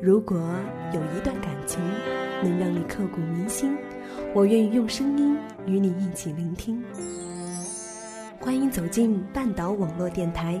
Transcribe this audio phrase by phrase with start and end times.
[0.00, 0.38] 如果
[0.94, 1.80] 有一段感情
[2.40, 3.76] 能让你刻骨铭心，
[4.32, 6.80] 我愿意用声音与你一起聆听。
[8.38, 10.60] 欢迎走进半岛网络电台，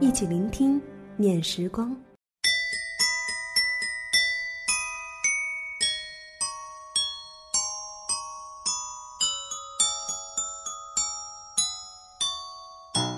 [0.00, 0.80] 一起聆听
[1.18, 1.94] 念时光。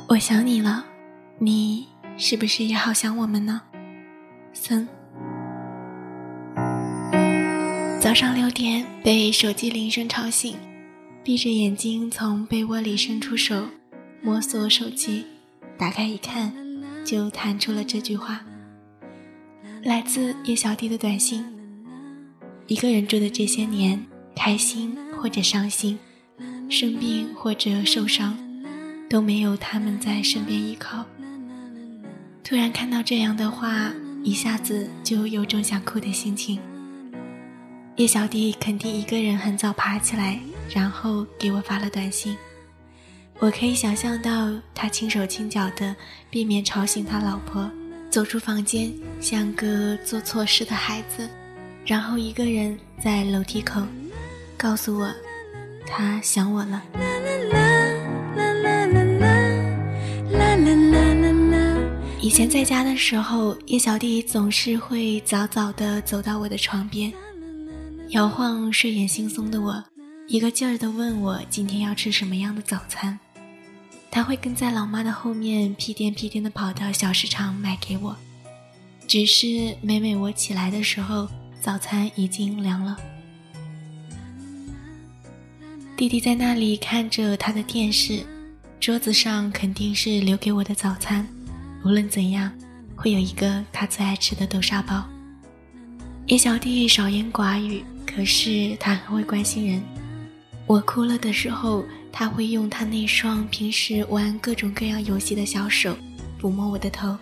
[0.09, 0.85] 我想你了，
[1.39, 1.87] 你
[2.19, 3.63] 是不是也好想我们呢？
[4.53, 5.02] 森。
[8.13, 10.55] 早上六点被手机铃声吵醒，
[11.25, 13.67] 闭着眼睛从被窝里伸出手
[14.21, 15.25] 摸索手机，
[15.79, 16.53] 打开一看，
[17.07, 18.45] 就弹出了这句话，
[19.83, 21.43] 来自叶小弟的短信：
[22.67, 24.05] 一个人住的这些年，
[24.37, 25.99] 开心或者伤心，
[26.69, 28.37] 生病或者受伤。
[29.09, 31.07] 都没有他们在身边依靠。
[32.45, 33.91] 突然看到这样的话，
[34.23, 36.61] 一下子就有种想哭的心情。
[37.97, 40.41] 叶小弟肯定一个人很早爬起来，
[40.71, 42.35] 然后给我发了短信。
[43.39, 45.95] 我可以想象到他轻手轻脚的，
[46.31, 47.71] 避免吵醒他老婆，
[48.11, 51.29] 走出房间，像个做错事的孩子，
[51.85, 53.83] 然后一个人在楼梯口，
[54.57, 55.13] 告诉我，
[55.87, 56.83] 他想我了。
[62.23, 67.13] 以前在家的时候，叶小弟总是会早早的走到我的床边，
[68.13, 69.83] 摇晃睡眼惺忪的我，
[70.29, 73.19] 一个劲儿的问我今天要吃什么样的早餐。
[74.11, 78.15] 他会跟在老妈的后面，屁颠屁颠的跑到小市场买给我。
[79.09, 81.27] 只是每每我起来的时候，
[81.59, 82.99] 早餐已经凉了。
[85.97, 88.27] 弟弟在那里看着他的电视，
[88.79, 91.27] 桌子上肯定是留给我的早餐。
[91.83, 92.53] 无论怎样，
[92.95, 95.03] 会有一个他最爱吃的豆沙包。
[96.27, 97.83] 叶小弟少言寡语，
[98.15, 99.83] 可是他很会关心人。
[100.67, 105.97] 我哭了的时候，他会用他那双平时玩各种各样游戏的小手
[106.41, 107.17] 抚摸我的头，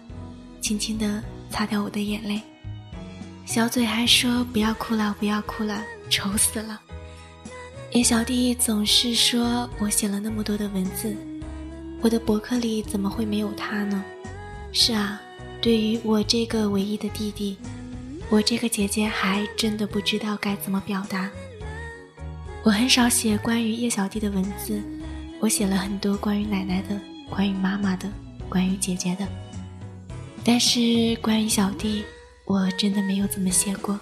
[0.61, 2.41] 轻轻地擦掉我的眼泪，
[3.47, 6.81] 小嘴还说：“不要哭了，不要哭了，丑死了。”
[7.93, 11.17] 叶小弟总是说我写了那么多的文字，
[12.01, 14.05] 我的博客里怎么会没有他呢？
[14.71, 15.21] 是啊，
[15.61, 17.57] 对于我这个唯一的弟弟，
[18.31, 21.29] 我这个姐姐还真的不知道该怎么表达。
[22.63, 24.81] 我很少写关于叶小弟的文字，
[25.41, 26.97] 我写了很多关于奶奶的、
[27.29, 28.09] 关于妈妈的、
[28.49, 29.27] 关于姐姐的，
[30.45, 32.05] 但是关于小弟，
[32.45, 33.99] 我真的没有怎么写过。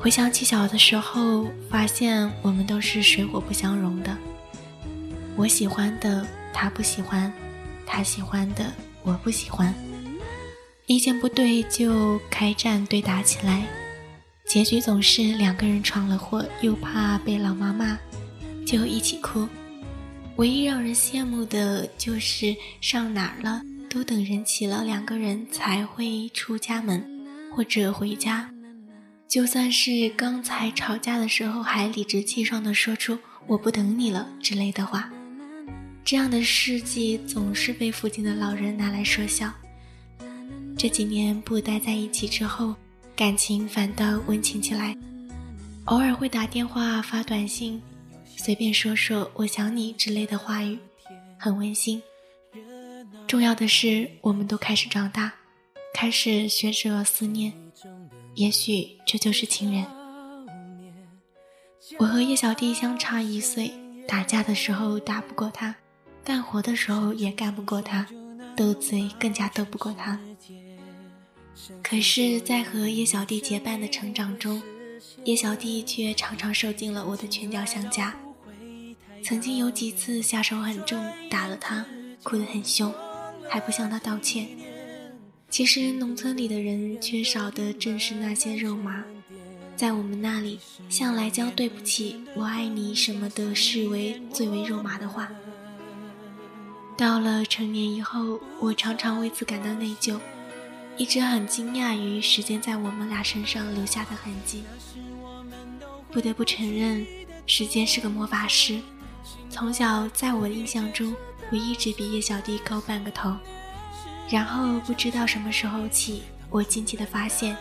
[0.00, 4.16] 回想起小的时候，发现我们都是水火不相容的，
[5.36, 7.30] 我喜欢的他不喜欢，
[7.84, 8.64] 他喜欢的。
[9.04, 9.74] 我不喜欢，
[10.86, 13.64] 意见不对就开战对打起来，
[14.46, 17.96] 结局总是两个人闯了祸，又怕被老妈骂，
[18.66, 19.48] 就一起哭。
[20.36, 27.04] 唯一让人羡慕的就是上哪儿了都等人齐了，两个人才会出家门
[27.54, 28.50] 或者回家。
[29.28, 35.10] 就算是刚才吵架的时候还理直气壮地说出“我不等你了”之类的话。
[36.04, 39.52] 这样的事迹总是被附近的老人拿来说笑。
[40.82, 42.74] 这几年不待在一起之后，
[43.14, 44.96] 感情反倒温情起来，
[45.84, 47.80] 偶尔会打电话发短信，
[48.36, 50.76] 随便说说“我想你”之类的话语，
[51.38, 52.02] 很温馨。
[53.28, 55.32] 重要的是，我们都开始长大，
[55.94, 57.52] 开始学着思念，
[58.34, 59.86] 也许这就是情人。
[62.00, 63.70] 我和叶小弟相差一岁，
[64.08, 65.72] 打架的时候打不过他。
[66.24, 68.04] 干活的时候也干不过他，
[68.56, 70.18] 斗嘴更加斗不过他。
[71.82, 74.62] 可是，在和叶小弟结伴的成长中，
[75.24, 78.14] 叶小弟却常常受尽了我的拳脚相加。
[79.22, 81.86] 曾经有几次下手很重，打了他，
[82.22, 82.92] 哭得很凶，
[83.48, 84.48] 还不向他道歉。
[85.48, 89.04] 其实，农村里的人缺少的正是那些肉麻。
[89.76, 90.58] 在我们那里，
[90.88, 95.30] 向来将“对不起”“我爱你”什么的视为最为肉麻的话。
[96.96, 100.18] 到了成年以后，我常常为此感到内疚。
[100.96, 104.64] 一直很惊讶于时间在我们俩身上留下的痕迹。
[106.10, 107.06] 不得不承认，
[107.46, 108.80] 时间是个魔法师。
[109.48, 111.14] 从小在我的印象中，
[111.50, 113.34] 我一直比叶小弟高半个头。
[114.28, 117.56] 然后不知道什么时候起，我惊奇的发现，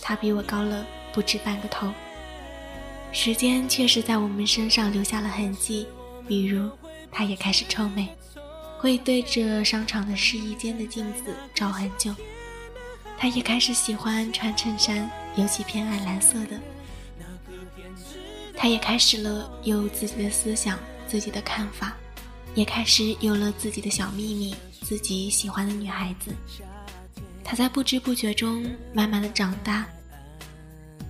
[0.00, 1.92] 他比我高了不止半个头。
[3.12, 5.86] 时间确实在我们身上留下了痕迹，
[6.26, 6.70] 比如，
[7.10, 8.08] 他也开始臭美，
[8.78, 12.14] 会对着商场的试衣间的镜子照很久。
[13.18, 16.60] 他也开始喜欢穿衬衫，尤其偏爱蓝色的。
[18.56, 21.96] 他也开始了有自己的思想、自己的看法，
[22.54, 24.54] 也开始有了自己的小秘密。
[24.82, 26.32] 自己喜欢的女孩子，
[27.42, 29.84] 他在不知不觉中慢慢的长大。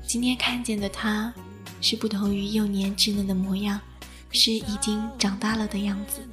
[0.06, 1.30] 今天看见的他，
[1.82, 3.78] 是不同于幼年稚嫩的模样，
[4.30, 6.26] 是已经长大了的样子。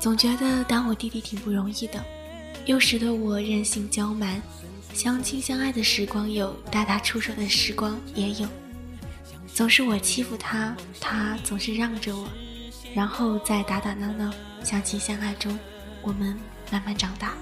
[0.00, 2.02] 总觉得当我弟弟挺不容易的，
[2.66, 4.40] 幼时的我任性娇蛮，
[4.92, 8.48] 相亲相爱的时光有，大打出手的时光也有。
[9.46, 12.28] 总是我欺负他，他总是让着我，
[12.94, 15.58] 然后在打打闹闹、相亲相爱中。
[16.02, 16.38] 我们
[16.70, 17.34] 慢慢长大。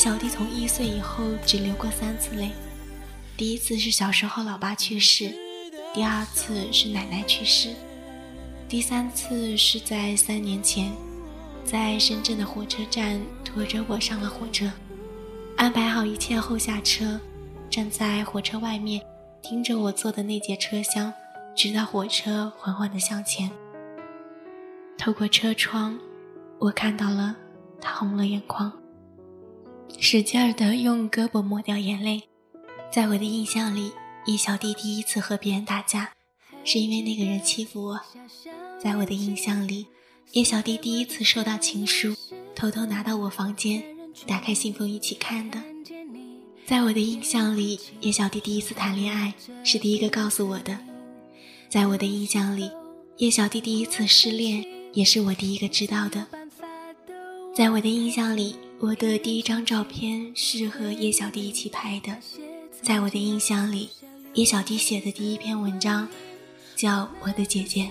[0.00, 2.52] 小弟从一岁以后只流过三次泪，
[3.36, 5.30] 第一次是小时候老爸去世，
[5.92, 7.74] 第二次是奶奶去世，
[8.66, 10.90] 第三次是在三年前，
[11.66, 14.72] 在深圳的火车站拖着我上了火车，
[15.58, 17.20] 安排好一切后下车，
[17.68, 19.02] 站在火车外面
[19.42, 21.12] 听着我坐的那节车厢，
[21.54, 23.50] 直到火车缓缓地向前。
[24.96, 25.98] 透过车窗，
[26.58, 27.36] 我看到了
[27.82, 28.79] 他红了眼眶。
[29.98, 32.22] 使劲儿的用胳膊抹掉眼泪。
[32.90, 33.92] 在我的印象里，
[34.26, 36.12] 叶小弟第一次和别人打架，
[36.64, 38.00] 是因为那个人欺负我。
[38.78, 39.86] 在我的印象里，
[40.32, 42.14] 叶小弟第一次收到情书，
[42.54, 43.82] 偷偷拿到我房间，
[44.26, 45.62] 打开信封一起看的。
[46.66, 49.34] 在我的印象里，叶小弟第一次谈恋爱，
[49.64, 50.78] 是第一个告诉我的。
[51.68, 52.70] 在我的印象里，
[53.18, 56.26] 叶小弟第一次失恋，也是我第一个知道的。
[57.54, 58.56] 在我的印象里。
[58.82, 62.16] 我的第一张照片是和叶小弟一起拍的，
[62.80, 63.90] 在我的印象里，
[64.32, 66.08] 叶小弟写的第一篇文章
[66.76, 67.84] 叫《我的姐姐》。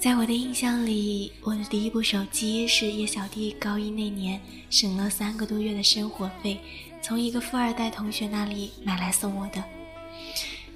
[0.00, 6.58] 在我的印象里，我的第一部手机是叶小弟高一那年省了三个多月的生活费，
[7.00, 9.62] 从一个富二代同学那里买来送我的。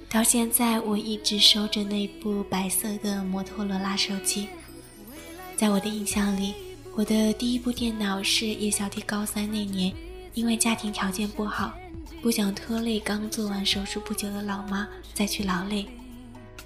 [0.09, 4.47] 到现在，我一直收着那部白色的摩托罗拉手机。
[5.57, 6.53] 在我的印象里。
[6.99, 9.95] 我的第一部电脑是叶小弟高三那年，
[10.33, 11.73] 因为家庭条件不好，
[12.21, 15.87] 不想拖累刚做完手术不久的老妈再去劳累，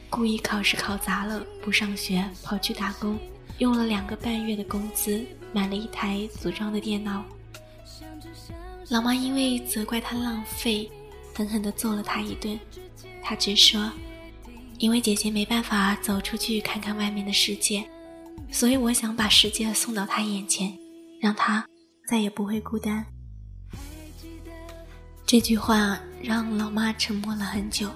[0.09, 3.15] 故意考试考砸了，不上学跑去打工，
[3.59, 7.23] 用了两个半月的工资买了一台组装的电脑。
[8.89, 10.89] 老妈因为责怪他浪费，
[11.35, 12.59] 狠狠地揍了他一顿。
[13.21, 13.91] 他只说，
[14.79, 17.87] 因为姐姐没办法走出去看看外面的世界。
[18.51, 20.77] 所以我想把世界送到他眼前，
[21.19, 21.65] 让他
[22.07, 23.05] 再也不会孤单。
[25.25, 27.89] 这句话让老妈沉默了很久。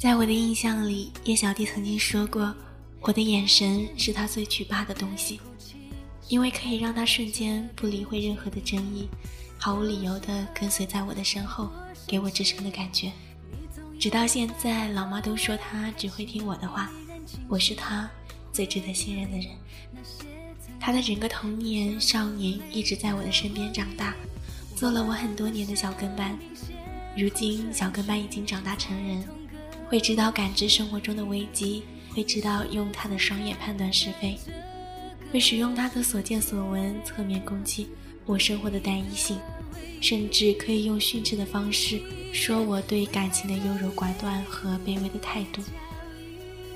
[0.00, 2.54] 在我的印象里，叶小弟曾经说过
[3.02, 5.40] ：“我的眼神是他最惧怕的东西，
[6.28, 9.08] 因为可以让他瞬间不理会任何的争议，
[9.58, 11.70] 毫无理由的跟随在我的身后，
[12.06, 13.12] 给我支撑的感觉。”
[14.00, 16.88] 直到现在，老妈都说他只会听我的话，
[17.48, 18.08] 我是他。
[18.58, 19.46] 最值得信任的人。
[20.80, 24.16] 他的整个童年、少年一直在我的身边长大，
[24.74, 26.36] 做了我很多年的小跟班。
[27.16, 29.22] 如今，小跟班已经长大成人，
[29.86, 34.36] 会知道感知生活中的危机，会知道用他的双眼判断是非，
[35.32, 37.86] 会使用他的所见所闻侧面攻击
[38.26, 39.38] 我生活的单一性，
[40.00, 42.00] 甚至可以用训斥的方式
[42.32, 45.62] 说我对感情的优柔寡断和卑微的态度。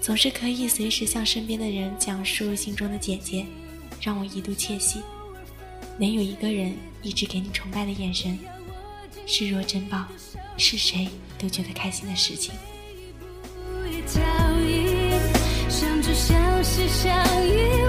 [0.02, 3.47] 总是可以随时向身边的人讲述心中的姐姐，
[4.00, 5.00] 让我一度窃喜。
[5.97, 8.37] 能有一个人一直给你崇拜的眼神，
[9.26, 10.04] 视若珍宝，
[10.56, 12.52] 是谁都觉得开心的事情。
[15.68, 17.81] 相知相惜相遇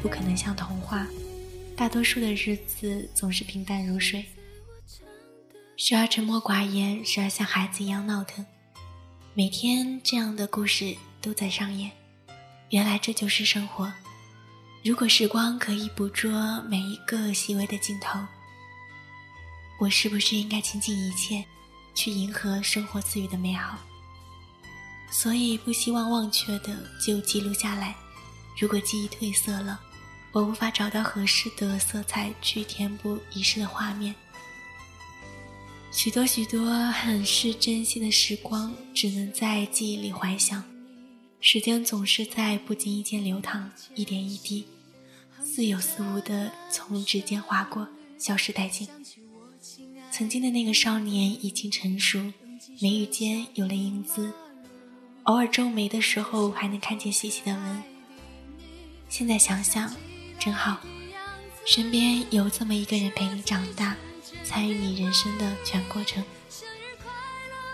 [0.00, 1.06] 不可能像童话，
[1.76, 4.24] 大多数的日子总是平淡如水，
[5.76, 8.44] 时而沉默寡言，时而像孩子一样闹腾。
[9.34, 11.90] 每天这样的故事都在上演，
[12.70, 13.92] 原来这就是生活。
[14.84, 18.18] 如果时光可以捕捉每一个细微的镜头，
[19.80, 21.44] 我是不是应该倾尽一切，
[21.94, 23.78] 去迎合生活赐予的美好？
[25.10, 27.94] 所以不希望忘却的就记录下来。
[28.60, 29.80] 如果记忆褪色了，
[30.32, 34.14] 我无法找到合适的色彩去填补遗失的画面。
[35.90, 40.62] 许多许多很是珍惜的时光，只能在记忆里怀想。
[41.40, 44.66] 时间总是在不经意间流淌，一点一滴，
[45.42, 48.86] 似有似无的从指尖划过，消失殆尽。
[50.12, 52.32] 曾经的那个少年已经成熟，
[52.80, 54.32] 眉宇间有了英姿，
[55.24, 57.82] 偶尔皱眉的时候还能看见细细的纹。
[59.08, 59.90] 现在想想。
[60.38, 60.78] 真好，
[61.66, 63.96] 身边有这么一个人陪你长大，
[64.44, 66.24] 参与你人生的全过程。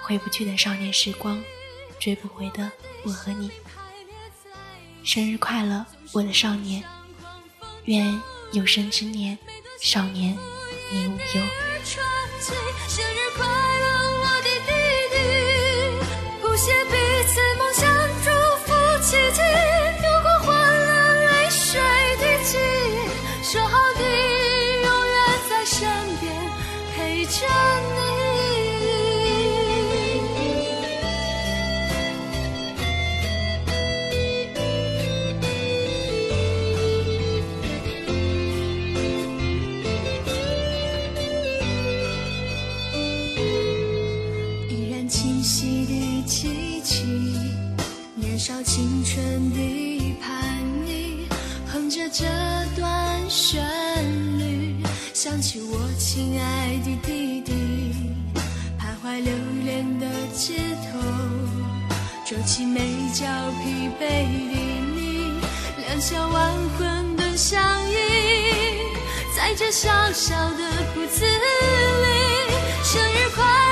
[0.02, 1.42] 回不去的少年时光，
[2.00, 2.71] 追不回的
[3.04, 3.50] 我和你。
[5.04, 6.83] 生日快乐，我的少年！
[7.85, 8.21] 愿
[8.52, 9.38] 有生之年，
[9.80, 10.37] 少年
[10.90, 11.47] 你无忧
[12.88, 13.73] 生日快。
[46.26, 47.04] 起起，
[48.14, 51.28] 年少青春的叛逆，
[51.70, 52.24] 哼着这
[52.74, 53.62] 段旋
[54.38, 57.52] 律，想起我亲爱的弟弟，
[58.78, 59.32] 徘徊留
[59.64, 60.54] 恋的街
[60.90, 60.98] 头，
[62.26, 62.80] 皱起眉
[63.12, 63.26] 角
[63.62, 64.54] 疲惫的
[64.94, 65.40] 你，
[65.86, 67.94] 两小晚魂的相依，
[69.36, 72.52] 在这小小的铺子里，
[72.82, 73.63] 生日快。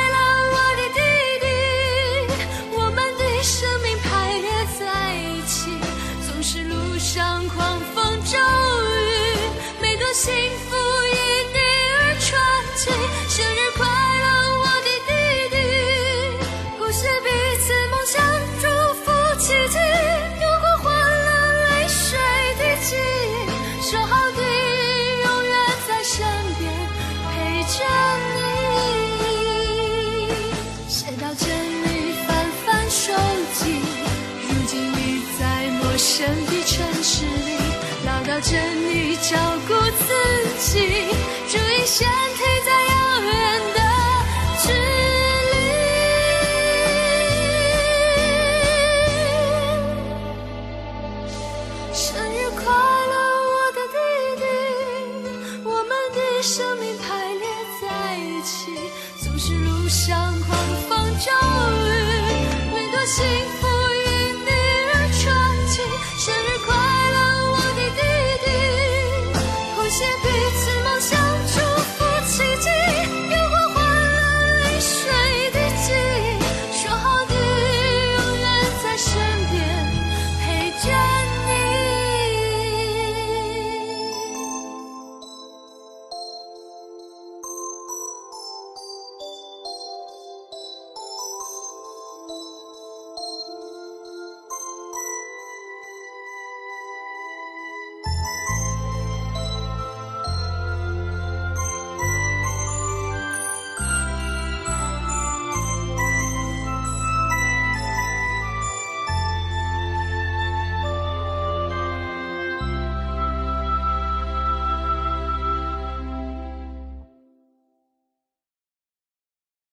[31.62, 33.12] 你翻翻手
[33.54, 33.80] 机
[34.42, 35.42] 如今你在
[35.80, 37.58] 陌生的城市里
[38.06, 38.50] 唠叨着
[38.88, 39.36] 你照
[39.68, 40.06] 顾自
[40.58, 40.70] 己
[41.48, 43.30] 注意身体在遥远
[43.74, 43.81] 的
[63.12, 63.61] 心。